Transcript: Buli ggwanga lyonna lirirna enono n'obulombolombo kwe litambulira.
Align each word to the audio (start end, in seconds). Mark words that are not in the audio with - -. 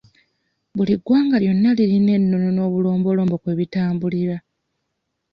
Buli 0.75 0.95
ggwanga 0.99 1.35
lyonna 1.43 1.69
lirirna 1.77 2.11
enono 2.19 2.49
n'obulombolombo 2.53 3.35
kwe 3.41 3.51
litambulira. 3.59 4.37